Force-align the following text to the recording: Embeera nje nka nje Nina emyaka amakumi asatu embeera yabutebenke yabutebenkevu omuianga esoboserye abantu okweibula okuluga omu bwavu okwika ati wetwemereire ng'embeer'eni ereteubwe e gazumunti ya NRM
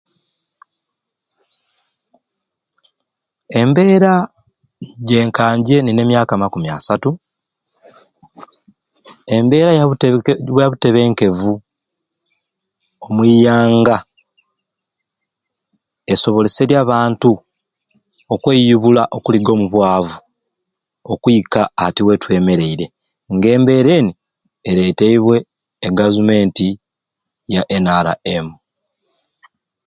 Embeera 3.59 4.13
nje 5.03 5.19
nka 5.27 5.45
nje 5.57 5.77
Nina 5.81 6.01
emyaka 6.05 6.31
amakumi 6.35 6.67
asatu 6.77 7.09
embeera 9.35 9.71
yabutebenke 9.77 10.33
yabutebenkevu 10.61 11.51
omuianga 13.07 13.97
esoboserye 16.13 16.75
abantu 16.83 17.31
okweibula 18.33 19.03
okuluga 19.17 19.49
omu 19.53 19.65
bwavu 19.73 20.17
okwika 21.13 21.61
ati 21.85 22.01
wetwemereire 22.07 22.85
ng'embeer'eni 23.33 24.13
ereteubwe 24.69 25.37
e 25.85 25.87
gazumunti 25.97 26.67
ya 27.53 27.61
NRM 27.83 28.47